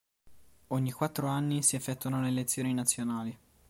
Ogni 0.69 0.91
quattro 0.91 1.27
anni 1.27 1.61
si 1.61 1.75
effettuano 1.75 2.23
le 2.23 2.29
elezioni 2.29 2.73
nazionali. 2.73 3.37